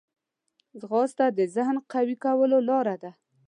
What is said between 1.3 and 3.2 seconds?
د ذهن قوي کولو لاره ده